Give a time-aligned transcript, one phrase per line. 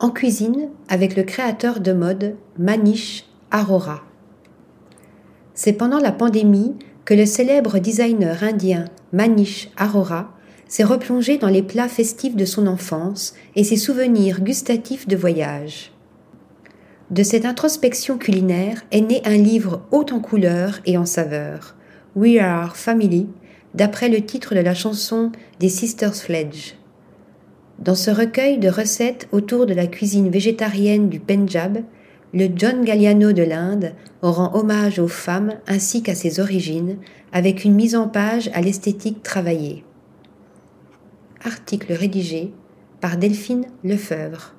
[0.00, 4.02] en cuisine avec le créateur de mode Manish Arora.
[5.54, 6.74] C'est pendant la pandémie
[7.04, 10.34] que le célèbre designer indien Manish Arora
[10.68, 15.92] s'est replongé dans les plats festifs de son enfance et ses souvenirs gustatifs de voyage.
[17.10, 21.74] De cette introspection culinaire est né un livre haut en couleurs et en saveurs,
[22.16, 23.26] We Are Family,
[23.74, 26.74] d'après le titre de la chanson des Sisters Sledge.
[27.80, 31.78] Dans ce recueil de recettes autour de la cuisine végétarienne du Pendjab,
[32.34, 36.98] le John Galliano de l'Inde rend hommage aux femmes ainsi qu'à ses origines,
[37.32, 39.82] avec une mise en page à l'esthétique travaillée.
[41.42, 42.52] Article rédigé
[43.00, 44.54] par Delphine Lefebvre.